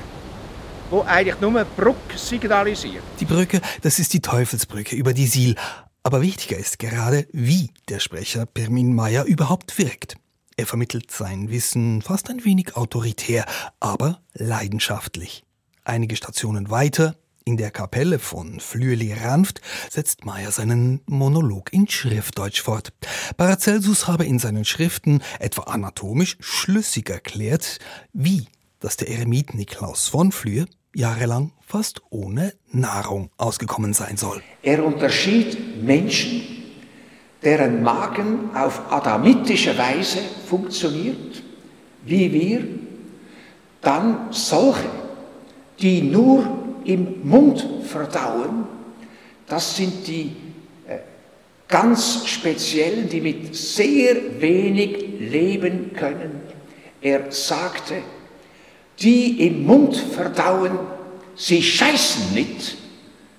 wo 0.88 1.02
eigentlich 1.02 1.40
nur 1.40 1.64
Brücke 1.64 2.16
signalisiert. 2.16 3.02
Die 3.18 3.24
Brücke, 3.24 3.60
das 3.82 3.98
ist 3.98 4.12
die 4.12 4.20
Teufelsbrücke 4.20 4.94
über 4.94 5.12
die 5.14 5.26
Siel. 5.26 5.56
Aber 6.04 6.22
wichtiger 6.22 6.56
ist 6.56 6.78
gerade, 6.78 7.26
wie 7.32 7.70
der 7.88 7.98
Sprecher 7.98 8.46
Permin 8.46 8.94
Meyer 8.94 9.24
überhaupt 9.24 9.76
wirkt. 9.78 10.16
Er 10.56 10.66
vermittelt 10.66 11.10
sein 11.10 11.50
Wissen 11.50 12.00
fast 12.00 12.30
ein 12.30 12.44
wenig 12.44 12.76
autoritär, 12.76 13.46
aber 13.80 14.20
leidenschaftlich. 14.34 15.44
Einige 15.84 16.14
Stationen 16.14 16.70
weiter, 16.70 17.16
in 17.44 17.56
der 17.56 17.70
Kapelle 17.70 18.18
von 18.18 18.60
Flüeli-Ranft, 18.60 19.60
setzt 19.90 20.24
Meyer 20.24 20.50
seinen 20.50 21.00
Monolog 21.06 21.72
in 21.72 21.88
Schriftdeutsch 21.88 22.62
fort. 22.62 22.92
Paracelsus 23.36 24.06
habe 24.06 24.24
in 24.24 24.38
seinen 24.38 24.64
Schriften 24.64 25.22
etwa 25.38 25.62
anatomisch 25.62 26.36
schlüssig 26.40 27.10
erklärt, 27.10 27.78
wie 28.12 28.46
dass 28.80 28.96
der 28.96 29.08
Eremit 29.08 29.54
Niklaus 29.54 30.08
von 30.08 30.32
Flüe 30.32 30.66
jahrelang 30.94 31.52
fast 31.60 32.02
ohne 32.10 32.54
Nahrung 32.72 33.30
ausgekommen 33.36 33.92
sein 33.92 34.16
soll. 34.16 34.42
Er 34.62 34.84
unterschied 34.84 35.82
Menschen, 35.84 36.42
deren 37.42 37.82
Magen 37.82 38.50
auf 38.54 38.90
adamitische 38.90 39.76
Weise 39.78 40.18
funktioniert, 40.46 41.42
wie 42.04 42.32
wir, 42.32 42.66
dann 43.82 44.32
solche, 44.32 44.88
die 45.80 46.02
nur 46.02 46.59
im 46.92 47.28
Mund 47.28 47.66
verdauen, 47.84 48.64
das 49.46 49.76
sind 49.76 50.06
die 50.06 50.36
äh, 50.86 50.98
ganz 51.68 52.26
speziellen, 52.26 53.08
die 53.08 53.20
mit 53.20 53.54
sehr 53.54 54.40
wenig 54.40 55.20
leben 55.20 55.92
können. 55.92 56.40
Er 57.00 57.30
sagte, 57.32 58.02
die 58.98 59.46
im 59.46 59.64
Mund 59.64 59.96
verdauen, 59.96 60.78
sie 61.34 61.62
scheißen 61.62 62.34
nicht, 62.34 62.76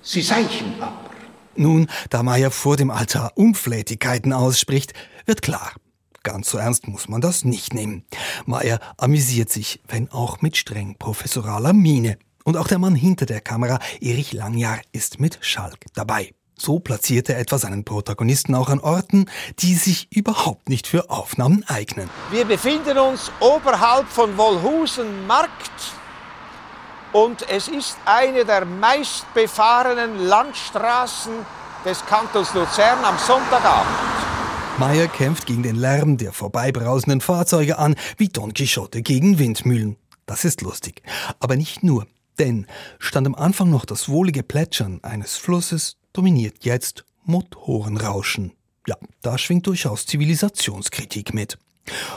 sie 0.02 0.22
seichen 0.22 0.74
aber. 0.80 1.10
Nun, 1.54 1.86
da 2.10 2.22
Meyer 2.22 2.50
vor 2.50 2.76
dem 2.76 2.90
Altar 2.90 3.32
Unflätigkeiten 3.34 4.32
ausspricht, 4.32 4.94
wird 5.26 5.42
klar, 5.42 5.72
ganz 6.22 6.50
so 6.50 6.58
ernst 6.58 6.88
muss 6.88 7.08
man 7.08 7.20
das 7.20 7.44
nicht 7.44 7.74
nehmen. 7.74 8.04
Meyer 8.46 8.80
amüsiert 8.96 9.50
sich, 9.50 9.80
wenn 9.86 10.10
auch 10.10 10.40
mit 10.40 10.56
streng 10.56 10.96
professoraler 10.98 11.72
Miene. 11.72 12.18
Und 12.44 12.56
auch 12.56 12.68
der 12.68 12.78
Mann 12.78 12.94
hinter 12.94 13.26
der 13.26 13.40
Kamera, 13.40 13.78
Erich 14.00 14.32
Langjahr, 14.32 14.80
ist 14.92 15.20
mit 15.20 15.38
Schalk 15.40 15.86
dabei. 15.94 16.32
So 16.58 16.78
platziert 16.78 17.28
er 17.28 17.38
etwa 17.38 17.58
seinen 17.58 17.84
Protagonisten 17.84 18.54
auch 18.54 18.68
an 18.68 18.78
Orten, 18.78 19.26
die 19.58 19.74
sich 19.74 20.06
überhaupt 20.12 20.68
nicht 20.68 20.86
für 20.86 21.10
Aufnahmen 21.10 21.64
eignen. 21.66 22.08
Wir 22.30 22.44
befinden 22.44 22.98
uns 22.98 23.32
oberhalb 23.40 24.06
von 24.06 24.36
Wollhusen 24.36 25.26
Markt 25.26 25.92
und 27.12 27.48
es 27.50 27.68
ist 27.68 27.96
eine 28.04 28.44
der 28.44 28.64
meistbefahrenen 28.64 30.24
Landstraßen 30.26 31.32
des 31.84 32.04
Kantons 32.06 32.54
Luzern 32.54 33.04
am 33.04 33.18
Sonntagabend. 33.18 33.92
Meyer 34.78 35.08
kämpft 35.08 35.46
gegen 35.46 35.62
den 35.62 35.76
Lärm 35.76 36.16
der 36.16 36.32
vorbeibrausenden 36.32 37.20
Fahrzeuge 37.20 37.78
an, 37.78 37.94
wie 38.16 38.28
Don 38.28 38.54
Quixote 38.54 39.02
gegen 39.02 39.38
Windmühlen. 39.38 39.96
Das 40.26 40.44
ist 40.44 40.62
lustig. 40.62 41.02
Aber 41.40 41.56
nicht 41.56 41.82
nur. 41.82 42.06
Denn 42.38 42.66
stand 42.98 43.26
am 43.26 43.34
Anfang 43.34 43.70
noch 43.70 43.84
das 43.84 44.08
wohlige 44.08 44.42
Plätschern 44.42 45.00
eines 45.02 45.36
Flusses, 45.36 45.96
dominiert 46.12 46.64
jetzt 46.64 47.04
Motorenrauschen. 47.24 48.52
Ja, 48.86 48.96
da 49.20 49.38
schwingt 49.38 49.66
durchaus 49.66 50.06
Zivilisationskritik 50.06 51.34
mit. 51.34 51.58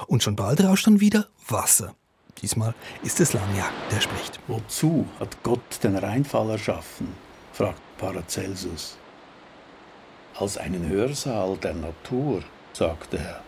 Und 0.07 0.23
schon 0.23 0.35
bald 0.35 0.63
rauscht 0.63 0.87
dann 0.87 0.99
wieder 0.99 1.27
Wasser. 1.47 1.95
Diesmal 2.41 2.73
ist 3.03 3.19
es 3.19 3.33
Langjahr, 3.33 3.71
der 3.91 4.01
spricht. 4.01 4.39
Wozu 4.47 5.05
hat 5.19 5.41
Gott 5.43 5.83
den 5.83 5.95
Rheinfall 5.95 6.49
erschaffen? 6.51 7.07
fragt 7.53 7.81
Paracelsus. 7.97 8.97
Als 10.37 10.57
einen 10.57 10.87
Hörsaal 10.89 11.57
der 11.57 11.73
Natur, 11.75 12.43
sagte 12.73 13.17
er. 13.17 13.41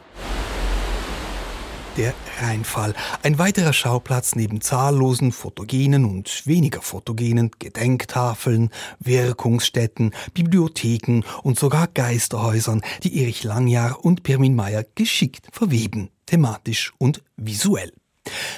Der 1.97 2.13
Rheinfall, 2.39 2.93
ein 3.23 3.39
weiterer 3.39 3.73
Schauplatz 3.73 4.35
neben 4.35 4.61
zahllosen 4.61 5.31
fotogenen 5.31 6.05
und 6.05 6.45
weniger 6.45 6.83
fotogenen 6.83 7.49
Gedenktafeln, 7.57 8.69
Wirkungsstätten, 8.99 10.11
Bibliotheken 10.35 11.23
und 11.41 11.57
sogar 11.57 11.87
Geisterhäusern, 11.87 12.83
die 13.01 13.19
Erich 13.19 13.43
Langjahr 13.43 14.05
und 14.05 14.21
Pirmin 14.21 14.55
Meyer 14.55 14.85
geschickt 14.93 15.47
verweben, 15.51 16.11
thematisch 16.27 16.93
und 16.99 17.23
visuell. 17.35 17.91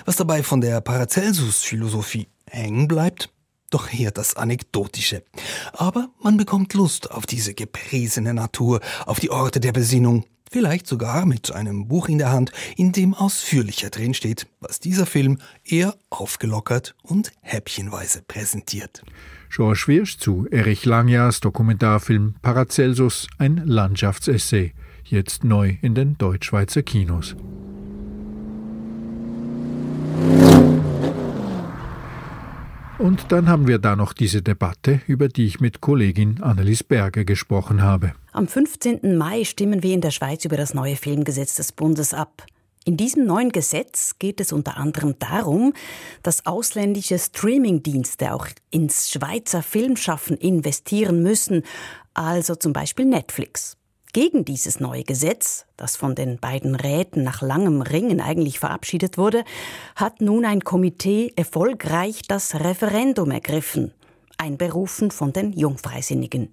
Was 0.04 0.18
dabei 0.18 0.44
von 0.44 0.60
der 0.60 0.82
Paracelsus-Philosophie 0.82 2.28
hängen 2.46 2.90
bleibt, 2.90 3.30
doch 3.70 3.94
eher 3.94 4.12
das 4.12 4.36
Anekdotische. 4.36 5.24
Aber 5.72 6.10
man 6.22 6.36
bekommt 6.36 6.74
Lust 6.74 7.10
auf 7.10 7.26
diese 7.26 7.54
gepriesene 7.54 8.34
Natur, 8.34 8.82
auf 9.06 9.22
die 9.22 9.30
Orte 9.30 9.62
der 9.62 9.72
Besinnung, 9.72 10.26
vielleicht 10.50 10.88
sogar 10.88 11.26
mit 11.26 11.52
einem 11.52 11.88
Buch 11.88 12.10
in 12.10 12.18
der 12.18 12.32
Hand, 12.32 12.52
in 12.76 12.92
dem 12.92 13.14
ausführlicher 13.14 13.90
drin 13.90 14.14
steht, 14.14 14.48
was 14.60 14.80
dieser 14.80 15.06
Film 15.06 15.38
eher 15.64 15.96
aufgelockert 16.10 16.96
und 17.04 17.32
häppchenweise 17.42 18.22
präsentiert. 18.28 19.04
George 19.50 19.84
Wirsch 19.88 20.18
zu 20.18 20.48
Erich 20.52 20.86
Langjahrs 20.86 21.40
Dokumentarfilm 21.40 22.36
Paracelsus, 22.42 23.28
ein 23.38 23.58
Landschaftsessay, 23.66 24.74
jetzt 25.04 25.44
neu 25.44 25.78
in 25.82 25.96
den 25.96 26.18
Deutschschweizer 26.18 26.84
Kinos. 26.84 27.36
Und 33.00 33.32
dann 33.32 33.48
haben 33.48 33.66
wir 33.66 33.80
da 33.80 33.96
noch 33.96 34.12
diese 34.12 34.42
Debatte, 34.42 35.00
über 35.08 35.30
die 35.30 35.46
ich 35.46 35.62
mit 35.62 35.80
Kollegin 35.80 36.44
Annelies 36.44 36.84
Berger 36.84 37.24
gesprochen 37.24 37.82
habe. 37.82 38.12
Am 38.34 38.46
15. 38.46 39.18
Mai 39.18 39.46
stimmen 39.46 39.84
wir 39.84 39.94
in 39.94 40.02
der 40.02 40.12
Schweiz 40.12 40.44
über 40.44 40.58
das 40.58 40.74
neue 40.74 40.98
Filmgesetz 40.98 41.56
des 41.56 41.72
Bundes 41.72 42.14
ab. 42.14 42.46
In 42.84 42.98
diesem 42.98 43.26
neuen 43.26 43.54
Gesetz 43.54 44.16
geht 44.20 44.42
es 44.42 44.52
unter 44.52 44.76
anderem 44.76 45.16
darum, 45.18 45.74
dass 46.24 46.46
ausländische 46.46 47.18
Streamingdienste 47.18 48.34
auch 48.34 48.48
ins 48.70 49.10
Schweizer 49.12 49.64
Filmschaffen 49.64 50.36
investieren 50.36 51.24
müssen, 51.24 51.64
also 52.14 52.56
zum 52.56 52.74
Beispiel 52.74 53.06
Netflix. 53.06 53.79
Gegen 54.12 54.44
dieses 54.44 54.80
neue 54.80 55.04
Gesetz, 55.04 55.68
das 55.78 55.96
von 55.96 56.16
den 56.16 56.40
beiden 56.40 56.74
Räten 56.74 57.24
nach 57.24 57.44
langem 57.44 57.84
Ringen 57.84 58.22
eigentlich 58.22 58.58
verabschiedet 58.58 59.20
wurde, 59.20 59.44
hat 59.96 60.20
nun 60.20 60.46
ein 60.46 60.62
Komitee 60.62 61.32
erfolgreich 61.36 62.24
das 62.28 62.56
Referendum 62.56 63.30
ergriffen, 63.30 63.94
einberufen 64.38 65.12
von 65.12 65.32
den 65.32 65.54
Jungfreisinnigen. 65.54 66.52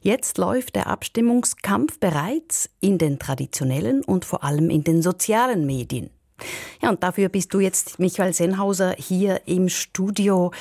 Jetzt 0.00 0.38
läuft 0.38 0.76
der 0.76 0.86
Abstimmungskampf 0.86 1.98
bereits 1.98 2.70
in 2.80 2.96
den 2.96 3.18
traditionellen 3.18 4.02
und 4.02 4.24
vor 4.24 4.42
allem 4.42 4.70
in 4.70 4.82
den 4.82 5.02
sozialen 5.02 5.66
Medien. 5.66 6.08
Ja, 6.80 6.88
und 6.88 7.02
dafür 7.02 7.28
bist 7.28 7.52
du 7.52 7.60
jetzt, 7.60 7.98
Michael 7.98 8.32
Senhauser, 8.32 8.94
hier 8.96 9.42
im 9.46 9.68
Studio, 9.68 10.52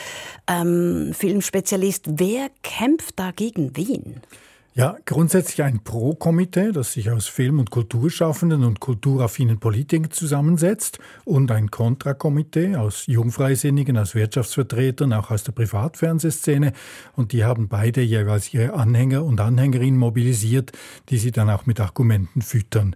ähm, 0.47 1.13
Filmspezialist. 1.13 2.05
Wer 2.19 2.49
kämpft 2.63 3.17
da 3.17 3.31
gegen 3.31 3.77
wen? 3.77 4.21
Ja, 4.77 4.95
grundsätzlich 5.05 5.63
ein 5.63 5.83
Pro-Komitee, 5.83 6.71
das 6.71 6.93
sich 6.93 7.09
aus 7.09 7.25
Film- 7.25 7.57
und 7.57 7.71
Kulturschaffenden 7.71 8.63
und 8.63 8.79
kulturaffinen 8.79 9.59
Politikern 9.59 10.11
zusammensetzt 10.11 10.99
und 11.25 11.49
ein 11.49 11.71
Kontrakomitee 11.71 12.75
aus 12.75 13.07
Jungfreisinnigen, 13.07 13.97
aus 13.97 14.13
Wirtschaftsvertretern, 14.13 15.13
auch 15.13 15.31
aus 15.31 15.43
der 15.43 15.53
Privatfernsehszene. 15.53 16.73
Und 17.15 17.31
die 17.31 17.43
haben 17.43 17.69
beide 17.69 18.01
jeweils 18.01 18.53
ihre 18.53 18.75
Anhänger 18.75 19.23
und 19.23 19.41
Anhängerinnen 19.41 19.99
mobilisiert, 19.99 20.73
die 21.09 21.17
sie 21.17 21.31
dann 21.31 21.49
auch 21.49 21.65
mit 21.65 21.79
Argumenten 21.79 22.43
füttern. 22.43 22.95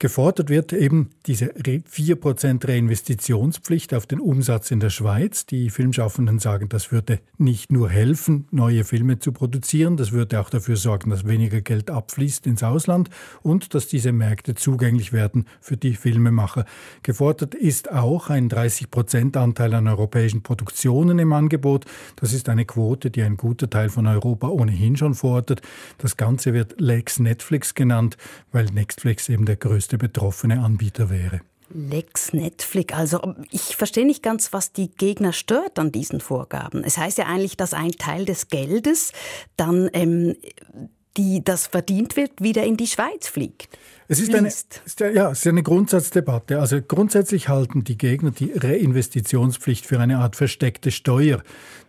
Gefordert 0.00 0.48
wird 0.48 0.72
eben 0.72 1.10
diese 1.26 1.46
4% 1.46 2.68
Reinvestitionspflicht 2.68 3.92
auf 3.94 4.06
den 4.06 4.20
Umsatz 4.20 4.70
in 4.70 4.78
der 4.78 4.90
Schweiz. 4.90 5.44
Die 5.44 5.70
Filmschaffenden 5.70 6.38
sagen, 6.38 6.68
das 6.68 6.92
würde 6.92 7.18
nicht 7.36 7.72
nur 7.72 7.90
helfen, 7.90 8.46
neue 8.52 8.84
Filme 8.84 9.18
zu 9.18 9.32
produzieren, 9.32 9.96
das 9.96 10.12
würde 10.12 10.40
auch 10.40 10.50
dafür 10.50 10.76
sorgen, 10.76 11.10
dass 11.10 11.26
weniger 11.26 11.62
Geld 11.62 11.90
abfließt 11.90 12.46
ins 12.46 12.62
Ausland 12.62 13.10
und 13.42 13.74
dass 13.74 13.88
diese 13.88 14.12
Märkte 14.12 14.54
zugänglich 14.54 15.12
werden 15.12 15.46
für 15.60 15.76
die 15.76 15.96
Filmemacher. 15.96 16.64
Gefordert 17.02 17.56
ist 17.56 17.90
auch 17.90 18.30
ein 18.30 18.48
30% 18.48 19.36
Anteil 19.36 19.74
an 19.74 19.88
europäischen 19.88 20.44
Produktionen 20.44 21.18
im 21.18 21.32
Angebot. 21.32 21.86
Das 22.14 22.32
ist 22.32 22.48
eine 22.48 22.66
Quote, 22.66 23.10
die 23.10 23.22
ein 23.22 23.36
guter 23.36 23.68
Teil 23.68 23.88
von 23.88 24.06
Europa 24.06 24.46
ohnehin 24.46 24.96
schon 24.96 25.16
fordert. 25.16 25.60
Das 25.98 26.16
Ganze 26.16 26.54
wird 26.54 26.80
Lex 26.80 27.18
Netflix 27.18 27.74
genannt, 27.74 28.16
weil 28.52 28.66
Netflix 28.66 29.28
eben 29.28 29.44
der 29.44 29.56
größte 29.56 29.87
größte 29.88 29.98
betroffene 29.98 30.60
Anbieter 30.62 31.08
wäre. 31.08 31.40
Lex 31.70 32.32
Netflix. 32.32 32.94
Also 32.94 33.34
ich 33.50 33.76
verstehe 33.76 34.06
nicht 34.06 34.22
ganz, 34.22 34.52
was 34.52 34.72
die 34.72 34.90
Gegner 34.90 35.32
stört 35.32 35.78
an 35.78 35.92
diesen 35.92 36.20
Vorgaben. 36.20 36.84
Es 36.84 36.98
heißt 36.98 37.18
ja 37.18 37.26
eigentlich, 37.26 37.56
dass 37.56 37.74
ein 37.74 37.92
Teil 37.92 38.24
des 38.24 38.48
Geldes 38.48 39.12
dann, 39.56 39.88
ähm, 39.92 40.36
die 41.16 41.42
das 41.44 41.66
verdient 41.66 42.16
wird, 42.16 42.40
wieder 42.40 42.64
in 42.64 42.76
die 42.76 42.86
Schweiz 42.86 43.28
fliegt. 43.28 43.78
Es 44.10 44.20
ist 44.20 44.34
eine, 44.34 44.48
ja, 45.14 45.30
es 45.30 45.40
ist 45.40 45.46
eine 45.46 45.62
Grundsatzdebatte. 45.62 46.58
Also 46.60 46.80
grundsätzlich 46.80 47.50
halten 47.50 47.84
die 47.84 47.98
Gegner 47.98 48.30
die 48.30 48.52
Reinvestitionspflicht 48.54 49.84
für 49.84 50.00
eine 50.00 50.18
Art 50.18 50.34
versteckte 50.34 50.90
Steuer, 50.90 51.42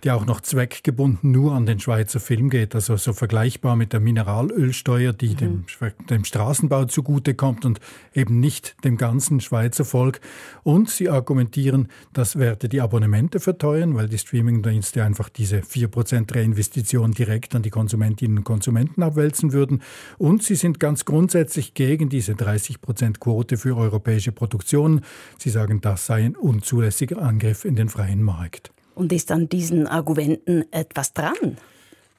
die 0.04 0.12
auch 0.12 0.26
noch 0.26 0.42
zweckgebunden 0.42 1.32
nur 1.32 1.54
an 1.54 1.66
den 1.66 1.80
Schweizer 1.80 2.20
Film 2.20 2.50
geht. 2.50 2.76
Also 2.76 2.98
so 2.98 3.14
vergleichbar 3.14 3.78
mit 3.78 3.94
der 3.94 4.02
Mineralölsteuer, 4.02 5.14
die 5.14 5.30
mhm. 5.30 5.38
dem, 5.38 5.66
dem 6.10 6.26
Straßenbau 6.26 6.86
zugutekommt 6.86 7.64
und 7.64 7.80
eben 8.14 8.42
nicht 8.42 8.76
dem 8.84 8.98
ganzen 8.98 9.40
Schweizer 9.40 9.86
Volk. 9.86 10.20
Und 10.64 10.90
sie 10.90 11.08
argumentieren, 11.08 11.88
das 12.12 12.38
werde 12.38 12.68
die 12.68 12.82
Abonnemente 12.82 13.40
verteuern, 13.40 13.96
weil 13.96 14.10
die 14.10 14.18
Streamingdienste 14.18 15.06
einfach 15.06 15.30
diese 15.30 15.60
4% 15.60 16.36
Reinvestition 16.36 17.12
direkt 17.12 17.56
an 17.56 17.62
die 17.62 17.70
Konsumentinnen 17.70 18.40
und 18.40 18.44
Konsumenten 18.44 19.04
abwälzen 19.10 19.54
würden. 19.54 19.82
Und 20.18 20.44
sie 20.44 20.56
sind 20.56 20.80
ganz 20.80 21.06
grundsätzlich 21.06 21.74
gegen 21.74 22.10
diese 22.10 22.34
30-Prozent-Quote 22.34 23.58
für 23.58 23.76
europäische 23.76 24.32
Produktionen. 24.32 25.02
Sie 25.38 25.50
sagen, 25.50 25.82
das 25.82 26.06
sei 26.06 26.24
ein 26.26 26.36
unzulässiger 26.36 27.22
Angriff 27.22 27.66
in 27.66 27.76
den 27.76 27.90
freien 27.90 28.24
Markt. 28.24 28.72
Und 28.96 29.14
ist 29.14 29.32
an 29.32 29.50
diesen 29.50 29.88
Argumenten 29.88 30.66
etwas 30.72 31.14
dran? 31.14 31.58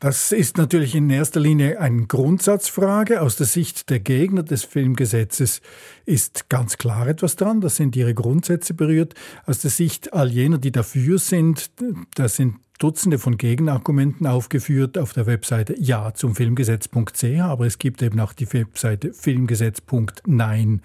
Das 0.01 0.33
ist 0.33 0.57
natürlich 0.57 0.95
in 0.95 1.11
erster 1.11 1.41
Linie 1.41 1.79
eine 1.79 2.07
Grundsatzfrage. 2.07 3.21
Aus 3.21 3.37
der 3.37 3.45
Sicht 3.45 3.91
der 3.91 4.01
Gegner 4.01 4.43
des 4.43 4.65
Filmgesetzes 4.65 5.61
ist 6.07 6.49
ganz 6.49 6.79
klar 6.79 7.07
etwas 7.07 7.37
dran. 7.37 7.61
Das 7.61 7.77
sind 7.77 7.95
ihre 7.97 8.15
Grundsätze 8.15 8.73
berührt. 8.73 9.13
Aus 9.45 9.59
der 9.59 9.71
Sicht 9.71 10.15
all 10.15 10.31
jener, 10.31 10.57
die 10.57 10.73
dafür 10.73 11.19
sind, 11.19 11.71
das 12.15 12.37
sind 12.37 12.57
Dutzende 12.81 13.19
von 13.19 13.37
Gegenargumenten 13.37 14.27
aufgeführt 14.27 14.97
auf 14.97 15.13
der 15.13 15.27
Webseite 15.27 15.75
ja 15.79 16.15
zum 16.15 16.35
Filmgesetz.ch, 16.35 17.25
aber 17.41 17.67
es 17.67 17.77
gibt 17.77 18.01
eben 18.01 18.19
auch 18.21 18.33
die 18.33 18.51
Webseite 18.55 19.13
filmgesetz.nein. 19.13 20.81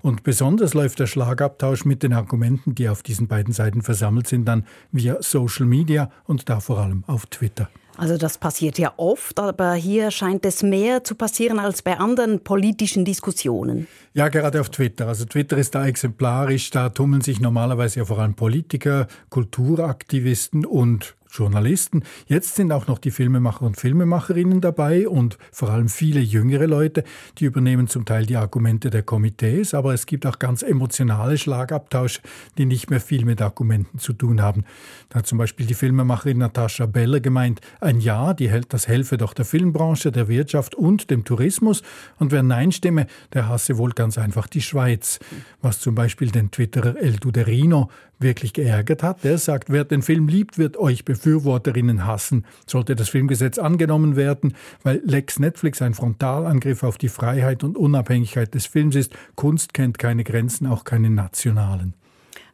Und 0.00 0.22
besonders 0.22 0.72
läuft 0.72 1.00
der 1.00 1.06
Schlagabtausch 1.06 1.84
mit 1.84 2.02
den 2.02 2.14
Argumenten, 2.14 2.74
die 2.74 2.88
auf 2.88 3.02
diesen 3.02 3.28
beiden 3.28 3.52
Seiten 3.52 3.82
versammelt 3.82 4.26
sind, 4.26 4.46
dann 4.46 4.64
via 4.90 5.18
Social 5.20 5.66
Media 5.66 6.10
und 6.24 6.48
da 6.48 6.60
vor 6.60 6.78
allem 6.78 7.04
auf 7.06 7.26
Twitter. 7.26 7.68
Also 7.96 8.16
das 8.16 8.38
passiert 8.38 8.78
ja 8.78 8.94
oft, 8.96 9.38
aber 9.38 9.74
hier 9.74 10.10
scheint 10.10 10.44
es 10.46 10.62
mehr 10.62 11.04
zu 11.04 11.14
passieren 11.14 11.58
als 11.58 11.82
bei 11.82 11.98
anderen 11.98 12.40
politischen 12.40 13.04
Diskussionen. 13.04 13.86
Ja, 14.14 14.28
gerade 14.28 14.60
auf 14.62 14.70
Twitter. 14.70 15.06
Also 15.08 15.26
Twitter 15.26 15.58
ist 15.58 15.74
da 15.74 15.86
exemplarisch. 15.86 16.70
Da 16.70 16.88
tummeln 16.88 17.20
sich 17.20 17.38
normalerweise 17.38 18.00
ja 18.00 18.04
vor 18.06 18.18
allem 18.18 18.34
Politiker, 18.34 19.06
Kulturaktivisten 19.28 20.66
und 20.66 21.14
Journalisten. 21.34 22.04
Jetzt 22.26 22.54
sind 22.54 22.70
auch 22.70 22.86
noch 22.86 22.98
die 22.98 23.10
Filmemacher 23.10 23.62
und 23.62 23.76
Filmemacherinnen 23.76 24.60
dabei 24.60 25.08
und 25.08 25.36
vor 25.50 25.70
allem 25.70 25.88
viele 25.88 26.20
jüngere 26.20 26.66
Leute, 26.66 27.02
die 27.38 27.46
übernehmen 27.46 27.88
zum 27.88 28.04
Teil 28.04 28.24
die 28.26 28.36
Argumente 28.36 28.90
der 28.90 29.02
Komitees, 29.02 29.74
aber 29.74 29.94
es 29.94 30.06
gibt 30.06 30.26
auch 30.26 30.38
ganz 30.38 30.62
emotionale 30.62 31.36
Schlagabtausche, 31.36 32.20
die 32.56 32.66
nicht 32.66 32.90
mehr 32.90 33.00
viel 33.00 33.24
mit 33.24 33.42
Argumenten 33.42 33.98
zu 33.98 34.12
tun 34.12 34.40
haben. 34.40 34.64
Da 35.08 35.18
hat 35.18 35.26
zum 35.26 35.38
Beispiel 35.38 35.66
die 35.66 35.74
Filmemacherin 35.74 36.38
Natascha 36.38 36.86
Beller 36.86 37.20
gemeint, 37.20 37.60
ein 37.80 38.00
Ja, 38.00 38.32
die, 38.32 38.50
das 38.68 38.86
helfe 38.86 39.16
doch 39.16 39.34
der 39.34 39.44
Filmbranche, 39.44 40.12
der 40.12 40.28
Wirtschaft 40.28 40.74
und 40.74 41.10
dem 41.10 41.24
Tourismus 41.24 41.82
und 42.18 42.30
wer 42.30 42.42
Nein 42.42 42.70
stimme, 42.70 43.06
der 43.32 43.48
hasse 43.48 43.76
wohl 43.78 43.92
ganz 43.92 44.18
einfach 44.18 44.46
die 44.46 44.62
Schweiz. 44.62 45.18
Was 45.60 45.80
zum 45.80 45.94
Beispiel 45.94 46.30
den 46.30 46.50
Twitterer 46.50 46.96
El 46.96 47.16
Duderino 47.16 47.90
wirklich 48.24 48.52
geärgert 48.52 49.04
hat. 49.04 49.22
Der 49.22 49.38
sagt, 49.38 49.70
wer 49.70 49.84
den 49.84 50.02
Film 50.02 50.26
liebt, 50.26 50.58
wird 50.58 50.76
euch 50.76 51.04
Befürworterinnen 51.04 52.04
hassen. 52.04 52.44
Sollte 52.66 52.96
das 52.96 53.08
Filmgesetz 53.08 53.58
angenommen 53.58 54.16
werden, 54.16 54.54
weil 54.82 55.00
Lex 55.04 55.38
Netflix 55.38 55.80
ein 55.80 55.94
Frontalangriff 55.94 56.82
auf 56.82 56.98
die 56.98 57.08
Freiheit 57.08 57.62
und 57.62 57.78
Unabhängigkeit 57.78 58.52
des 58.52 58.66
Films 58.66 58.96
ist. 58.96 59.12
Kunst 59.36 59.72
kennt 59.72 60.00
keine 60.00 60.24
Grenzen, 60.24 60.66
auch 60.66 60.82
keine 60.82 61.10
nationalen. 61.10 61.94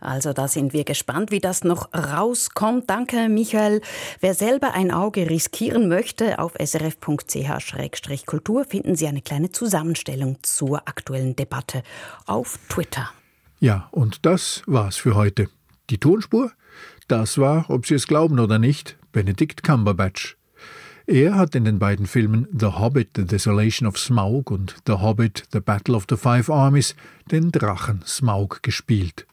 Also 0.01 0.33
da 0.33 0.49
sind 0.49 0.73
wir 0.73 0.85
gespannt, 0.85 1.31
wie 1.31 1.41
das 1.41 1.63
noch 1.63 1.93
rauskommt. 1.95 2.89
Danke, 2.89 3.29
Michael. 3.29 3.83
Wer 4.21 4.35
selber 4.35 4.73
ein 4.73 4.91
Auge 4.91 5.29
riskieren 5.29 5.89
möchte, 5.89 6.39
auf 6.39 6.55
srf.ch-kultur 6.59 8.65
finden 8.65 8.97
Sie 8.97 9.07
eine 9.07 9.21
kleine 9.21 9.53
Zusammenstellung 9.53 10.39
zur 10.43 10.89
aktuellen 10.89 11.37
Debatte 11.37 11.83
auf 12.27 12.59
Twitter. 12.69 13.11
Ja, 13.61 13.89
und 13.91 14.25
das 14.25 14.63
war's 14.67 14.97
für 14.97 15.15
heute. 15.15 15.49
Die 15.91 15.99
Tonspur? 15.99 16.53
Das 17.09 17.37
war, 17.37 17.69
ob 17.69 17.87
Sie 17.87 17.95
es 17.95 18.07
glauben 18.07 18.39
oder 18.39 18.59
nicht, 18.59 18.97
Benedict 19.13 19.65
Cumberbatch. 19.65 20.37
Er 21.07 21.35
hat 21.35 21.57
in 21.57 21.65
den 21.65 21.81
beiden 21.81 22.07
Filmen 22.07 22.47
The 22.57 22.67
Hobbit, 22.67 23.11
The 23.17 23.25
Desolation 23.25 23.89
of 23.89 23.99
Smaug 23.99 24.53
und 24.53 24.77
The 24.87 24.95
Hobbit, 24.95 25.49
The 25.53 25.59
Battle 25.59 25.97
of 25.97 26.07
the 26.09 26.17
Five 26.17 26.49
Armies 26.49 26.95
den 27.29 27.51
Drachen 27.51 28.03
Smaug 28.07 28.63
gespielt. 28.63 29.27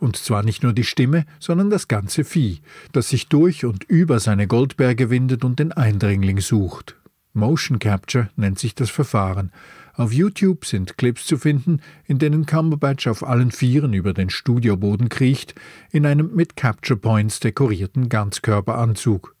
Und 0.00 0.16
zwar 0.16 0.42
nicht 0.42 0.64
nur 0.64 0.72
die 0.72 0.82
Stimme, 0.82 1.26
sondern 1.38 1.70
das 1.70 1.86
ganze 1.86 2.24
Vieh, 2.24 2.60
das 2.90 3.10
sich 3.10 3.28
durch 3.28 3.64
und 3.64 3.84
über 3.84 4.18
seine 4.18 4.48
Goldberge 4.48 5.10
windet 5.10 5.44
und 5.44 5.60
den 5.60 5.70
Eindringling 5.70 6.40
sucht. 6.40 6.96
Motion 7.32 7.78
Capture 7.78 8.30
nennt 8.34 8.58
sich 8.58 8.74
das 8.74 8.90
Verfahren, 8.90 9.52
auf 10.00 10.12
YouTube 10.12 10.64
sind 10.64 10.96
Clips 10.96 11.26
zu 11.26 11.36
finden, 11.36 11.80
in 12.06 12.18
denen 12.18 12.46
Cumberbatch 12.46 13.06
auf 13.06 13.26
allen 13.26 13.50
Vieren 13.50 13.92
über 13.92 14.12
den 14.12 14.30
Studioboden 14.30 15.08
kriecht, 15.08 15.54
in 15.90 16.06
einem 16.06 16.34
mit 16.34 16.56
Capture 16.56 16.98
Points 16.98 17.40
dekorierten 17.40 18.08
Ganzkörperanzug. 18.08 19.34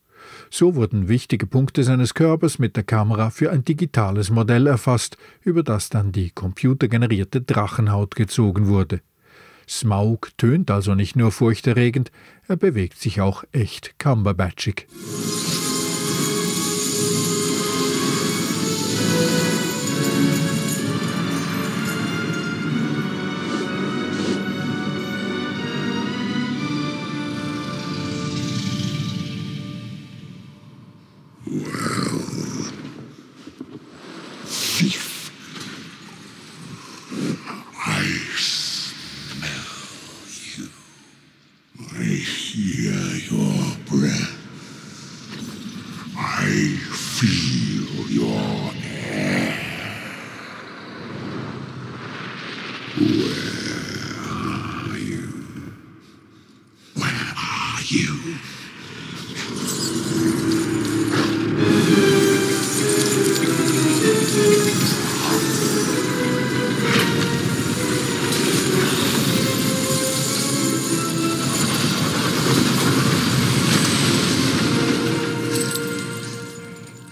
So 0.50 0.74
wurden 0.74 1.08
wichtige 1.08 1.46
Punkte 1.46 1.82
seines 1.82 2.14
Körpers 2.14 2.58
mit 2.58 2.76
der 2.76 2.84
Kamera 2.84 3.30
für 3.30 3.50
ein 3.50 3.64
digitales 3.64 4.30
Modell 4.30 4.66
erfasst, 4.66 5.16
über 5.42 5.62
das 5.62 5.88
dann 5.88 6.12
die 6.12 6.30
computergenerierte 6.30 7.40
Drachenhaut 7.40 8.14
gezogen 8.14 8.66
wurde. 8.66 9.00
Smaug 9.68 10.30
tönt 10.36 10.70
also 10.70 10.94
nicht 10.94 11.16
nur 11.16 11.30
furchterregend, 11.30 12.10
er 12.48 12.56
bewegt 12.56 12.98
sich 12.98 13.20
auch 13.20 13.44
echt 13.52 13.98
Cumberbatchig. 13.98 14.88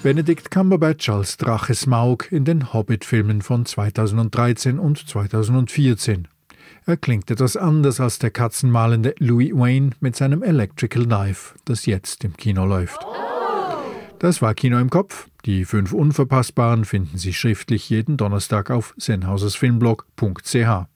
Benedict 0.08 0.50
Cumberbatch 0.50 1.10
als 1.10 1.36
Drache 1.36 1.74
Smaug 1.74 2.32
in 2.32 2.46
den 2.46 2.72
Hobbit-Filmen 2.72 3.42
von 3.42 3.66
2013 3.66 4.78
und 4.78 5.06
2014. 5.06 6.28
Er 6.86 6.96
klingt 6.96 7.30
etwas 7.30 7.58
anders 7.58 8.00
als 8.00 8.18
der 8.18 8.30
katzenmalende 8.30 9.14
Louis 9.18 9.52
Wayne 9.52 9.90
mit 10.00 10.16
seinem 10.16 10.42
Electrical 10.42 11.04
Knife, 11.04 11.56
das 11.66 11.84
jetzt 11.84 12.24
im 12.24 12.34
Kino 12.38 12.64
läuft. 12.64 13.04
Das 14.18 14.40
war 14.40 14.54
Kino 14.54 14.78
im 14.78 14.88
Kopf. 14.88 15.28
Die 15.44 15.66
fünf 15.66 15.92
Unverpassbaren 15.92 16.86
finden 16.86 17.18
Sie 17.18 17.34
schriftlich 17.34 17.90
jeden 17.90 18.16
Donnerstag 18.16 18.70
auf 18.70 18.94
sennhausersfilmblog.ch. 18.96 20.86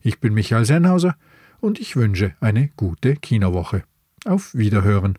Ich 0.00 0.18
bin 0.18 0.32
Michael 0.32 0.64
Sennhauser 0.64 1.14
und 1.60 1.78
ich 1.78 1.94
wünsche 1.94 2.32
eine 2.40 2.70
gute 2.74 3.16
Kinowoche. 3.16 3.82
Auf 4.24 4.54
Wiederhören. 4.54 5.18